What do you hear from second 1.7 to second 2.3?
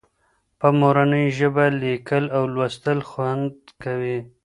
لیکل